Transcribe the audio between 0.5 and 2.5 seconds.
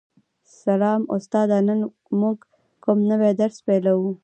سلام استاده نن موږ